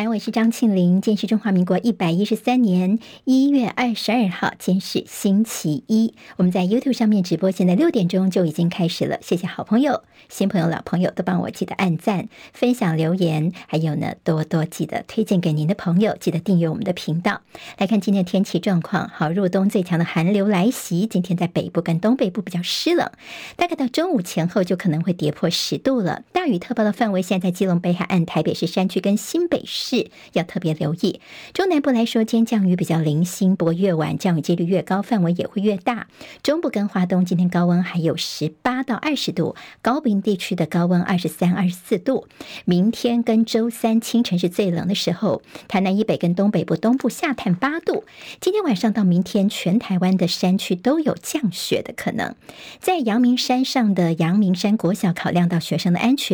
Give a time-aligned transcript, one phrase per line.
[0.00, 1.02] 来，我是张庆玲。
[1.02, 6.14] 今天是中华民国一百一十三年一月二十二号，今天是星期一。
[6.38, 9.18] 我们在 YouTube 上面直播，现在六点钟就已经开始了。
[9.20, 17.42] 谢谢好朋友、新朋友、老朋友都帮我记得按赞、分享、留言，还有呢，多多记得推荐给您的朋友，记得订阅我们的频道。
[17.76, 23.10] 来看今天的天气状况，好，入冬最强的寒流来袭，今天在北部跟东北部比较湿冷，
[23.56, 26.22] 大概到中午前后就可能会跌破十度了。
[26.40, 30.10] 大雨特报的范围现在在基隆北海岸、台北市山区跟新北市。
[30.32, 31.20] 要特别留意，
[31.52, 36.06] 中南部来说，今天降雨比较零星，不过越晚降雨几率越高，范围也会越大。
[36.42, 42.26] 中部跟华东今天高温还有十八到二十度，高屏地区的高温二十三、二十四度。
[42.64, 48.04] 明天跟周三清晨是最冷的时候，台南以北跟东北部东部下探八度。
[48.40, 52.34] 今天晚上到明天，全台湾的山区都有降雪的可能。
[52.78, 56.29] 在阳明山上的阳明山国小，考量到学生的安全，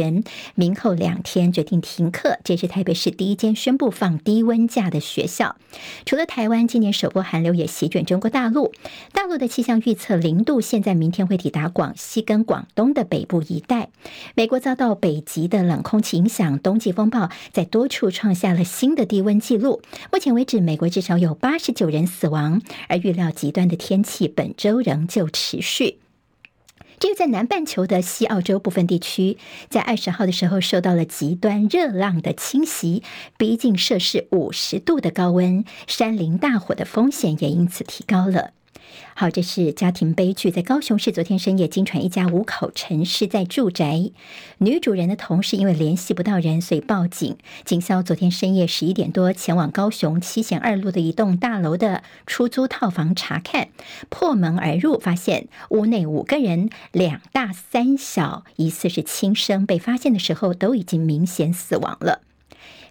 [0.57, 2.39] 明后两天决定停课。
[2.43, 3.37] 这是台北市第一。
[3.37, 5.57] 间宣布放低温假的学校，
[6.07, 8.73] 除了台湾，今年首波寒流也席卷中国大陆。
[9.13, 13.91] 大陆的气象预测，零度现在明天会抵达广西跟广东的北部一带。
[14.35, 19.83] 美国遭到北极的冷空气影响，冬季风暴在多处创下了新的低温纪录。
[20.11, 25.99] 目前为止，美国至少有八十九人死亡，而预料极端的天气本周仍旧持续。
[26.99, 29.37] 这个在南半球的西澳洲部分地区，
[29.69, 33.03] 在二十号的时候受到了极端热浪的侵袭，
[33.37, 38.56] 逼近摄氏五十度的高温，山林大火的风险也因此提高了。
[39.15, 44.11] 好，这是家庭悲剧，在高雄市昨天深夜，惊传一家五口沉尸在住宅，
[44.59, 47.37] 女主人的同事因为联系不到人，所以报警。
[47.65, 53.69] 警消昨天深夜十一点多前往高雄七贤二路的一栋大楼的出租套房查看，
[54.11, 62.21] 破门而入，发现屋内五个人，两大三小，疑似是轻生，被发现的时候都已经明显死亡了。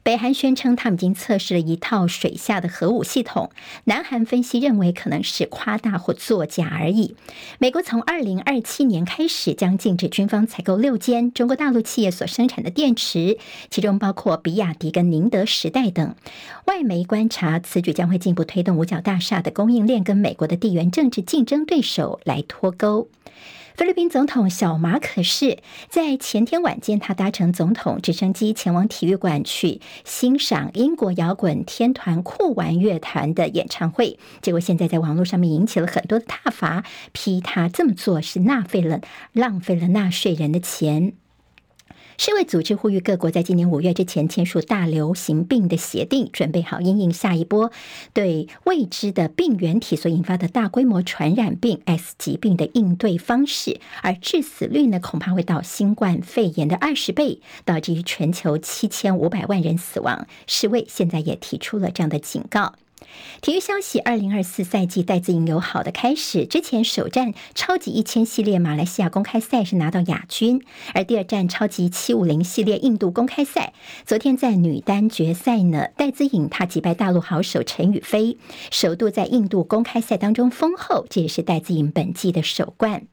[0.06, 3.50] 北韩宣称，他们已经测试了一套水下的核武系统。
[3.86, 7.16] 南韩分析认为，可能是夸大或作假而已。
[7.58, 13.40] 美国从二零二七年开始将禁止军方采购六间中国大陆企业所生产的电池，
[13.72, 16.14] 其中包括比亚迪跟宁德时代等。
[16.66, 23.10] 外媒观察，此举将会进一步推动五角大厦的供应链跟美国的地缘政治竞争对手来脱钩。
[23.76, 25.58] 菲律宾总统小马可是
[25.90, 39.02] 在前天晚间，他搭乘总统直升机前往体育馆去欣赏英国摇滚天团酷玩乐团的演唱会，结果现在在网络上面引起了很多的挞伐，批他这么做是浪费了
[39.34, 41.12] 浪费了纳税人的钱。
[42.18, 47.72] 世卫组织呼吁各国在今年五月之前签署大流行病的协定，准备好因应下一波
[48.14, 60.26] 对未知的病原体所引发的大规模传染病 S 疾病的应对方式，而致死率呢，恐怕会到新冠肺炎的二十倍，导致于全球七千五百万人死亡。
[60.48, 62.74] 世卫现在也提出了这样的警告。
[63.42, 66.46] 体育消息：二零二四赛季戴资颖有好的开始。
[66.46, 70.64] 之前首战超级一千系列马来西亚公开赛是拿到亚军，
[70.94, 73.74] 而第二战超级七五零系列印度公开赛，
[74.06, 78.38] 昨天在女单决赛呢，戴资颖她击败大陆好手陈雨菲，
[78.72, 83.08] 首度在印度公开赛当中封后，这也是戴资颖本季的首冠。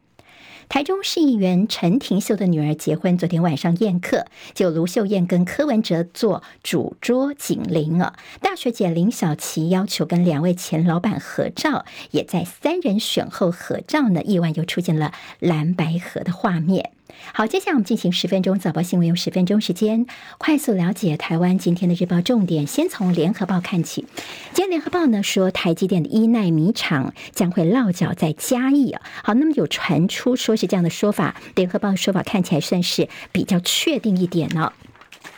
[0.72, 4.24] 台中市议员陈廷秀的女儿结婚，昨天晚上宴客，
[4.54, 8.14] 就卢秀燕跟柯文哲做主桌警铃啊。
[8.40, 16.92] 大学姐林小琪要求跟两位前老板合照，也在三人选后合照呢，意外又出现了蓝白合的画面。
[17.32, 20.06] 好，接下来我们进行十分钟早报新闻，用十分钟时间
[20.38, 22.66] 快速了解台湾今天的日报重点。
[22.66, 24.06] 先从联合报看起，
[24.52, 29.02] 今天联合报呢说，台积电的一奈米厂将会落脚在嘉义啊。
[29.22, 34.72] 好，那么有传出说是这样的说法，联合报的说法看起来算是比较确定一点呢。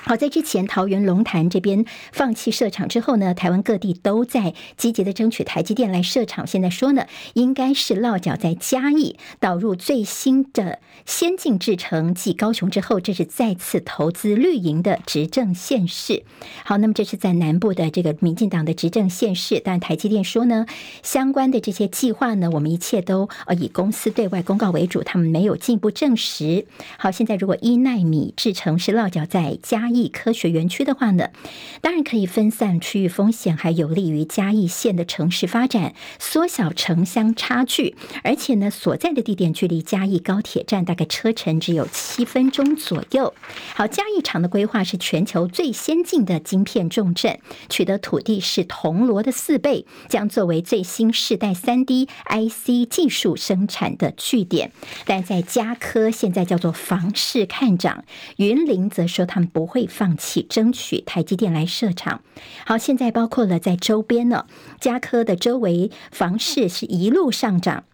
[0.06, 6.46] 好，在之前桃园龙潭这边放弃设厂之后呢，台湾各地都在积极的争取台积电来设厂。
[6.46, 16.22] 现在说呢，应该是落脚在嘉义，导入最新的先进制程，继高雄之后，这是再次投资绿营的执政县市。
[16.64, 20.66] 好，那么这是在南部的这个民进党的执政县市，但台积电说呢，
[21.02, 26.66] 相关的这些计划呢，我们一切都呃以公司对外公告为主，他们没有进一步证实。
[26.98, 30.08] 好，现在如果一奈米制程是落脚在嘉义。
[30.08, 31.30] 科学园区的话呢，
[31.80, 37.94] 当然可以分散区域风险，还有利于嘉义县的城市发展，缩小城乡差距。
[38.22, 43.32] 而且呢，所在的地点距离嘉义高铁站大概车程只有七分钟左右。
[43.74, 47.38] 好，嘉义厂的规划是全球最先进的晶片重镇，
[47.68, 54.72] 取得土地是铜锣的四倍，将作为最新世代三 D IC 技术生产的据点。
[55.06, 58.04] 但在嘉科现在叫做房市看涨，
[58.36, 59.83] 云林则说他们不会。
[59.86, 62.22] 放弃争取台积电来设厂。
[62.66, 64.46] 好，现在包括了在周边呢，
[64.80, 67.84] 嘉科的周围房市是一路上涨。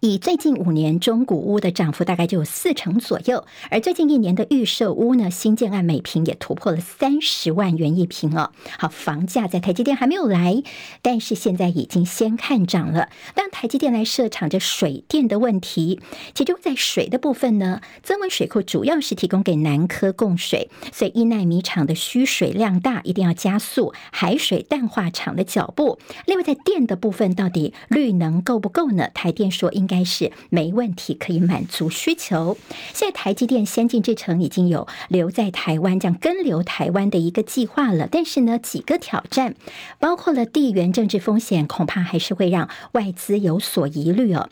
[0.00, 8.52] 以最近五年中古屋的涨幅大概就有四成左右，而最近一年的预售屋呢，新建案每平也突破了三十万元一平哦。
[8.78, 10.62] 好，房价在台积电还没有来，
[11.02, 13.08] 但是现在已经先看涨了。
[13.34, 16.00] 当台积电来设厂，这水电的问题，
[16.32, 25.98] 其中在水的部分呢，增文水库主要是提供给南科供水，所以一奈米厂的需水量大，一定要加速海水淡化厂的脚步。
[26.24, 29.08] 另外，在电的部分，到底绿能够不够呢？
[29.12, 29.87] 台电说应。
[29.88, 32.58] 应该是没问题，可以满足需求。
[32.92, 38.06] 现在台积电先进制程已经有留在台湾，这样跟留台湾的一个计划了。
[38.10, 39.54] 但是呢，几个挑战，
[39.98, 44.50] 包括了地缘政治风险，恐怕还是会让外资有所疑虑哦。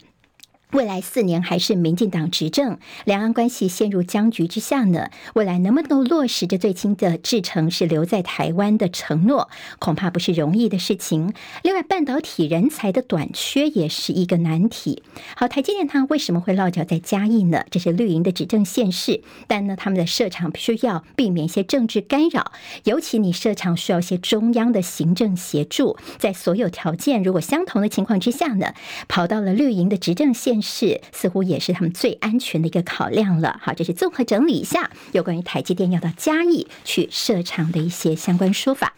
[0.72, 5.10] 未来四年还是民进党执政，两岸关系陷入僵局之下呢？
[5.34, 9.48] 未来能不能落实这最轻的制程是留在台湾的承诺，
[9.78, 11.32] 恐怕不是容易的事情。
[11.62, 15.04] 另外，半导体人才的短缺也是一个难题。
[15.36, 17.64] 好，台积电它为什么会落脚在嘉义呢？
[17.70, 22.50] 这是绿营的执政县市，但呢，他们的设厂必须要避免一些政治干扰，
[22.82, 28.74] 尤其你设厂需要一些中央的行政协助，在所有条件如果相同的情况之下呢，
[29.06, 30.55] 跑到了绿营的执政县。
[30.62, 33.60] 是，似乎也是他们最安全的一个考量了。
[33.62, 38.94] 好，这是综合整理一下有关于台积电要到嘉义去设厂的一些相关说法。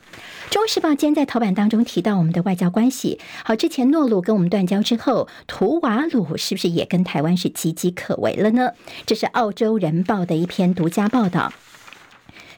[0.53, 3.21] 《中时报》今天在头版当中提到我们的外交关系。
[3.45, 8.73] 好，之前诺鲁跟我们断交之后，图瓦鲁是不是也跟台湾是岌岌可危了呢？
[9.05, 11.53] 这是《澳洲人报》的一篇独家报道。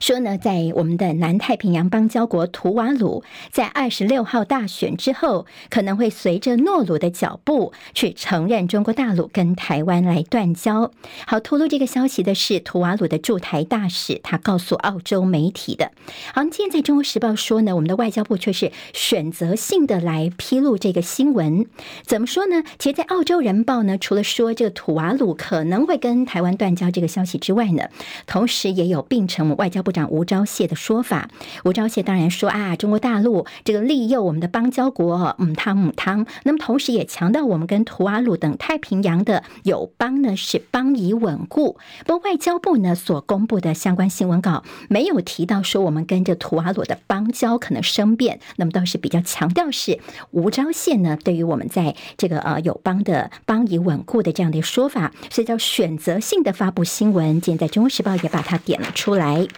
[0.01, 10.91] 说呢，在我们的南太平洋邦交国图瓦鲁，在二十六号大选之后，可能会随着诺鲁的脚步去承认中国大陆跟台湾来断交。
[11.27, 15.93] 好，透露这个消息的是图瓦鲁的驻台大使，他告诉澳洲媒体的。
[16.33, 21.67] 好，今天在中国时报说呢，我们的外交部却是选择性的来披露这个新闻。
[22.07, 22.63] 怎么说呢？
[22.79, 27.91] 其实，在澳洲人报呢，除了说这个图瓦鲁可能会跟台湾断交这个消息之外呢，
[28.27, 29.90] 同时也有并称外交部。
[29.91, 31.29] 部长吴钊燮的说法，
[31.65, 41.77] 吴钊燮当然说啊，中国大陆这个利诱我们的邦交国母汤母汤，那么同时也强调我们跟图瓦鲁等太平洋的友邦呢是邦谊稳固。
[42.07, 49.99] 不过外交部呢所公布的相关新闻稿没有提到说我们跟着图瓦鲁的邦交可能生变，那么倒是比较强调是
[50.31, 57.41] 吴钊燮呢对于我们在这个呃友邦的邦谊稳固的这样的说法，所以叫选择性的发布新闻。
[57.41, 59.49] 今天在《中国时报》也把它点了出来。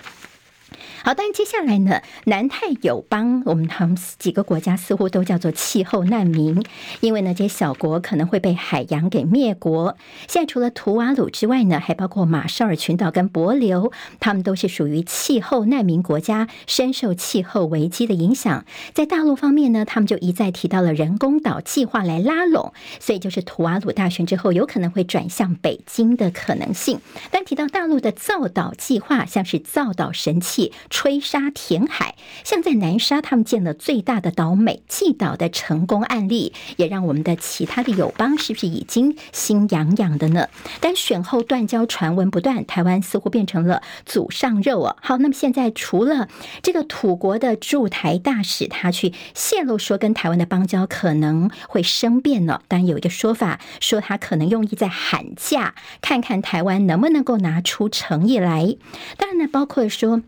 [1.05, 6.65] 好，当然接下来呢，南太友邦，我们他们几个国家似乎都叫做气候难民，
[7.01, 9.97] 因为呢，这些小国可能会被海洋给灭国。
[10.29, 18.65] 现在除了图瓦鲁之外呢，还包括马绍尔群岛跟帛琉，他们都是属于气候难民国家，深受气候危机的影响。
[18.95, 27.01] 在大陆方面呢，他们就一再提到了人工岛计划来拉拢，所以就是图瓦鲁大选之后，有可能会转向北京的可能性。
[27.33, 30.73] 但提到大陆的造岛计划，像是造岛神器。
[30.93, 40.51] 吹沙填海，像在南沙，他们建了最大的岛美济岛的成功案例，也让我们的其他的友邦是不是已经心痒痒的呢？
[40.81, 44.97] 但选后断交传闻不断，台湾似乎变成了祖上肉啊。
[45.01, 46.29] 好，那么现在除了
[46.63, 52.61] 这个土国的驻台大使，他去泄露说跟台湾的邦交可能会生变呢？
[52.69, 58.77] 当然有一个说法说他可能用意在喊价，看看台湾能不能够拿出诚意来。
[59.17, 60.21] 当然呢，包括说。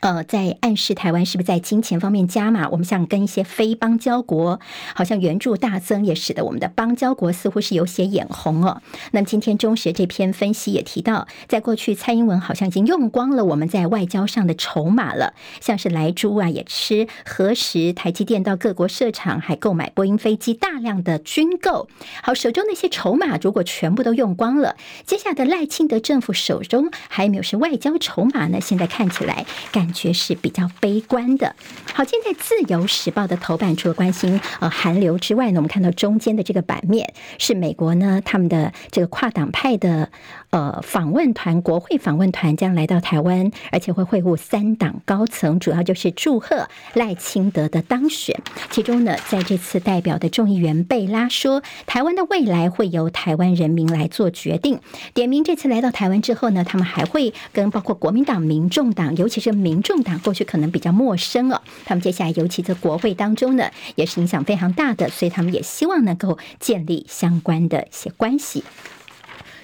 [0.00, 2.68] 呃，在暗示台湾是不是在金钱方面加码？
[2.68, 4.60] 我们想跟一些非邦交国，
[4.94, 8.82] 好像援助大增，也使得我们的邦交国似乎是有些眼红哦。
[9.12, 21.88] 那么今天中时这篇分析也提到，在过去蔡英文好像已经用光了我们在外交上的筹码了，像是莱猪啊，也吃核食，台积电到各国设厂，还购买波音飞机，大量的军购。
[22.22, 24.76] 好，手中那些筹码如果全部都用光了，
[25.06, 28.60] 接下来的赖清德政府手中还有没有是外交筹码呢？
[28.60, 29.85] 现在看起来感。
[29.86, 31.54] 感觉是比较悲观的。
[31.94, 40.10] 好，现在《自由时报》的头版除了关心呃韩流之外呢，我们看到中间的这个版面是美国呢他们的这个跨党派的
[40.50, 48.40] 呃访问团，国会访问团将来到台湾，而且会会晤三党高层，主要就是祝贺赖清德的当选。
[48.70, 54.80] 其中呢，在这次代表的众议员贝拉说，台湾的未来会由台湾人民来做决定。
[55.14, 68.60] 点名这次来到台湾之后呢，他们还会跟包括国民党、民众党，尤其是民众党过去可能比较陌生哦，他们接下来尤其在国会当中呢，也是影响非常大的，所以他们也希望能够建立相关的一些关系。《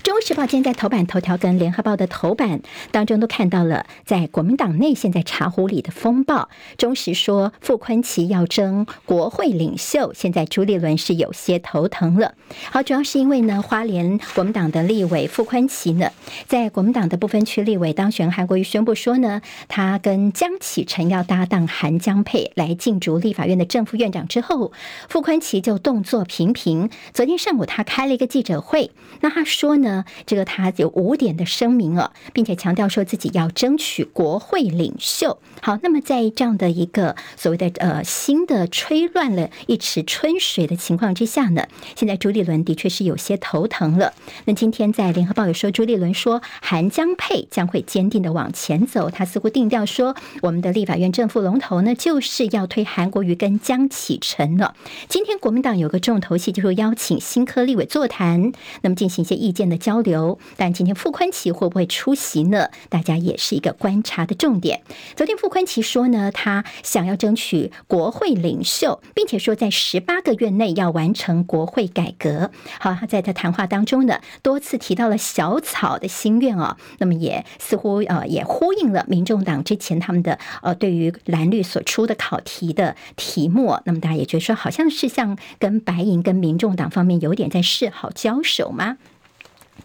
[0.02, 6.48] 中时报今天在头版头条跟联合报的头版当中都看到了，在国民党内现在茶壶里的风暴。
[6.76, 12.34] 中时说傅崐萁要争国会领袖，现在朱立伦是有些头疼了。
[12.72, 16.10] 好，主要是因为呢，花莲国民党的立委傅崐萁呢，
[16.48, 24.72] 在国民党的部分区立委当选，韩国瑜宣布说呢，他跟江启臣要搭档韩江佩来竞逐立法院的正副院长之后，
[25.08, 26.90] 傅崐萁就动作频频。
[27.14, 28.90] 昨天上午他开了一个记者会，
[29.20, 29.91] 那他说呢，
[30.26, 35.38] 这个他有五点的声明哦，并且强调说自己要争取国会领袖。
[35.60, 44.12] 好，那么在这样的一个所谓的呃新的吹乱了一池春水的情况之下呢，现在朱立伦的确是有些头疼了。
[44.44, 54.74] 那今天在联合报有说，朱立伦说韩江配将会坚定的往前走，他似乎定调说，我们的立法院正副龙头呢就是要推韩国瑜跟江启臣了。
[55.08, 60.38] 今天国民党有个重头戏，就是邀请新科立委座谈，那么进行一些意见的交流。
[60.56, 62.70] 但今天傅崐萁会不会出席呢？
[62.88, 64.82] 大家也是一个观察的重点。
[65.16, 72.50] 昨天傅崐萁说呢，他想要争取国会领袖，并且说在十八个月内要完成国会改革。
[72.78, 76.76] 好，他在他谈话当中呢，多次提到了小草的心愿哦。
[76.98, 83.76] 那么也似乎呃也呼应了民众党之前他们的呃对于蓝绿所出的考题的题目。
[83.84, 88.98] 那么大家也觉得说，好像是像跟白银跟民众党方面有点在示好交手吗？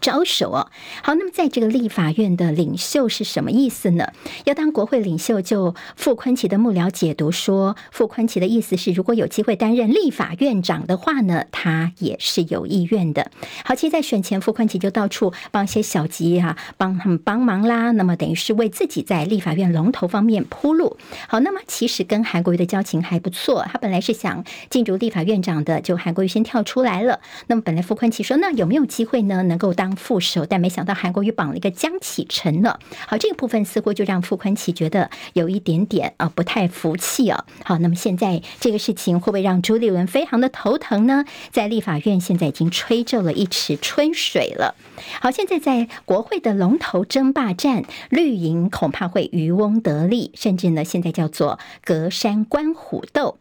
[0.00, 0.70] 招手哦，
[1.02, 4.12] 好，那么在这个立法院的领袖是什么意思呢？
[4.44, 13.30] 要当国会领袖，就傅昆萁的幕僚解读说，傅昆萁的意思是，如果有机会担任立法院长的话呢，他也是有意愿的。
[13.64, 20.96] 好，其实，在选前，傅昆萁就到处帮一些小吉啊，帮他们帮忙啦，那么等于是为自己在立法院龙头方面铺路。
[21.28, 27.20] 好，那么其实跟韩国瑜的交情还不错，他本来是想进入立法院长的，就韩国瑜先跳出来了。
[27.48, 29.42] 那么本来傅昆萁说，那有没有机会呢？
[29.48, 32.78] 能够当副手，但没想到韩国瑜绑了一个江启臣了。
[33.06, 37.44] 好，这个部分似乎就让傅崐萁觉得有一点点啊不太服气啊。
[37.64, 41.24] 好，那么现在这个事情会不会让朱立伦非常的头疼呢？
[41.50, 44.74] 在立法院现在已经吹皱了一池春水了。
[45.20, 53.38] 好，现在在国会的龙头争霸战，绿营恐怕会渔翁得利，甚至呢现在叫做隔山观虎斗。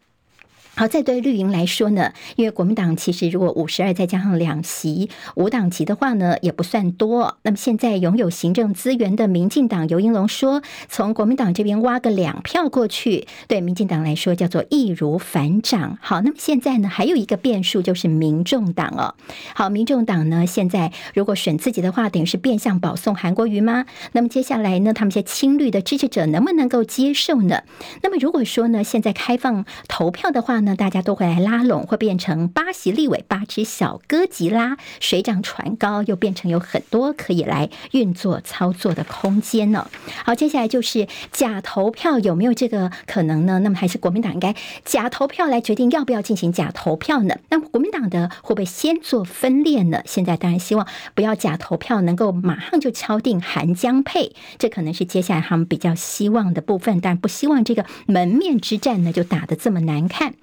[0.77, 7.39] 好，在对绿营来说呢，因为国民党其实如果五十二再加上两席五党籍的话呢，也不算多。
[7.41, 15.97] 那么现在拥有行政资源的民进党游盈龙说，从国民党这边挖个两票过去，对民进党来说叫做易如反掌。
[15.99, 19.15] 好，那么现在呢，还有一个变数就是民众党哦。
[19.55, 23.87] 好，民众党呢，现在如果选自己的话，等于是变相保送韩国瑜吗？
[24.11, 27.63] 那么接下来呢，他们些亲绿的支持者能不能够接受呢？
[28.03, 39.89] 那么如果说呢，现在开放投票的话呢，那大家都会来拉拢，会变成八席立委八只小哥吉拉，水涨船高，又变成有很多可以来运作操作的空间呢。
[40.25, 43.59] 好，接下来就是假投票有没有这个可能呢？
[43.59, 47.37] 那么还是国民党应该假投票来决定要不要进行假投票呢？
[47.47, 50.01] 那国民党的会不会先做分裂呢？
[50.05, 60.33] 现在当然希望不要假投票，能够马上就敲定韩江配，这可能是接下来他们比较希望的部分，但不希望这个门面之战呢就打得这么难看。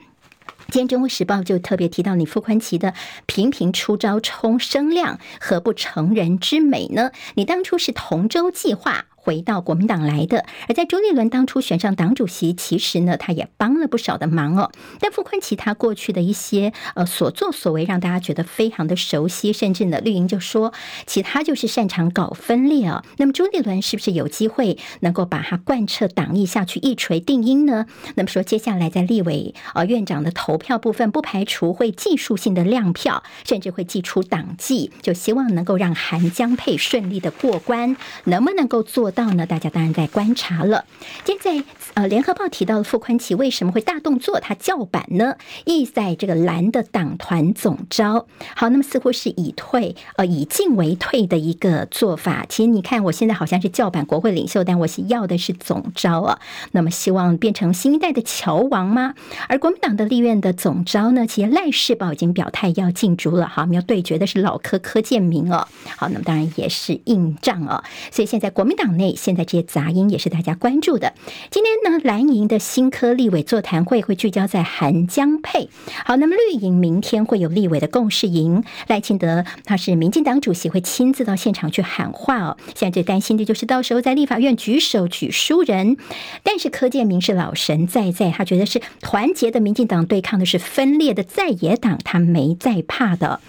[0.70, 2.94] 今天《中国时报》就特别提到你傅宽奇的
[3.26, 7.12] 频频出招冲声量，何不成人之美呢？
[7.34, 9.06] 你当初是同舟计划。
[9.24, 14.70] 回到国民党来的，而在朱立伦当初选上党主席，其实呢，他也帮了不少的忙哦。
[15.00, 20.74] 但傅崐萁他过去的一些呃所作所为，让大家觉得非常的熟悉，甚至呢，绿营就说，
[21.06, 23.02] 其他就是擅长搞分裂、哦。
[23.16, 27.86] 那么朱立伦是不是有机会能够把他贯彻党意下去，一锤定音呢？
[28.16, 39.46] 那么说接下来在立委呃院长的投票部分，不排除会技术性的亮票，甚至会祭出党纪，就希望能够让韩江配顺利的过关，能不能够做到呢？
[39.46, 40.84] 大家当然在观察了。
[41.24, 45.36] 现在呃，联合报提到了傅宽奇为什么会大动作，他叫板呢？
[45.64, 48.26] 意在这个蓝的党团总招。
[48.56, 52.44] 好，那么似乎是以退呃以进为退的一个做法。
[52.48, 56.40] 其实你看，我现在好像是叫板国会领袖，但我是要的是总招啊。
[56.72, 59.14] 那么希望变成新一代的乔王吗？
[59.48, 61.24] 而国民党的立院的总招呢？
[61.28, 63.46] 其实赖士葆已经表态要进驻了。
[63.46, 65.68] 好，我们要对决的是老柯柯建铭哦。
[65.96, 67.84] 好，那么当然也是硬仗哦。
[68.10, 69.03] 所以现在国民党内。
[69.12, 71.12] 现在这些杂音也是大家关注的。
[71.50, 75.68] 今天呢，蓝营的新科立委座谈会会聚焦在韩江配。
[76.04, 82.56] 好，那么绿营明天会有立委的共识营，赖清德他是民进党主席，会亲自到现场去喊话哦。
[82.74, 85.96] 现在最担心的就是到时候在立法院举手举输人。
[86.42, 93.40] 但是柯建铭是老神在在，他觉得是团结的民进党对抗的是分裂的在野党，他没在怕的。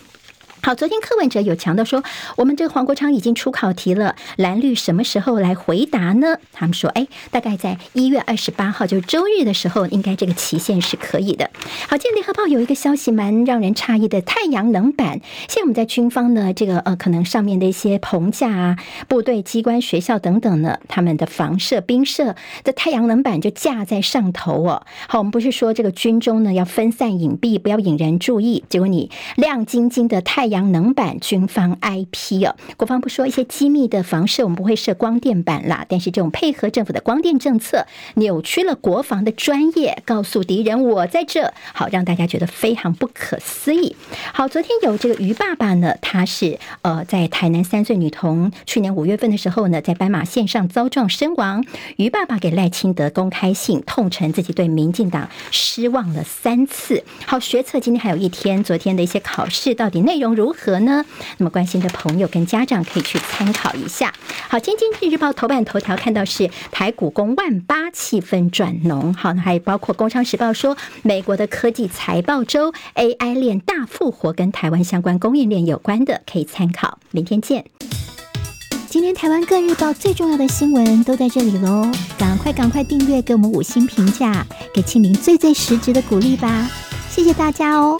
[0.65, 2.01] 好，昨天柯文哲有强调说，
[2.38, 6.39] 我们这个黄国昌已经出考题了，蓝绿什么时候来回答呢？
[6.51, 11.51] 他们说，哎，大概在一月二十八号，就是周日的时候，应该这个期限是可以的。
[11.88, 24.84] 好，今天联合报有一个消息蛮让人诧异的，太阳能板，现在我们在军方呢，这个呃，可能上面的一些棚架啊，部队、机关、学校等等呢，他们的房舍、兵舍的太阳能板就架在上头哦。
[25.07, 30.54] 好，我们不是说这个军中呢要分散隐蔽，不要引人注意，结果你亮晶晶的太阳。
[30.55, 43.97] 阳能板军方 IP 哦，国防部说一些机密的房舍我们不会设光电板啦，但是这种配合政府的光电政策，扭曲了国防的专业，告诉敌人我在这，好让大家觉得非常不可思议。
[44.33, 51.65] 好，昨天有这个于爸爸呢，他是呃在台南三岁女童去年五月份的时候呢，在斑马线上遭撞身亡。
[51.97, 57.03] 于爸爸给赖清德公开信，痛陈自己对民进党失望了三次。
[57.25, 61.04] 好，学测今天还有一天，昨天的一些考试到底内容如何呢？
[61.38, 64.13] 那么关心的朋友跟家长可以去参考一下。
[64.50, 69.13] 好，今天《经济日报》头版头条看到是台股攻万八，气氛转浓。
[69.13, 77.00] 好，那还有包括《工商时报》说美国的科技财报周 AI 链大复活，跟台湾相关供应链有关的可以参考。
[77.12, 77.65] 明天见。
[78.88, 86.70] 今天台湾各日报最重要的新闻都在这里喽，赶快赶快订阅，给我们五星评价，给庆玲最最实质的鼓励吧。
[87.10, 88.00] 谢谢大家哦。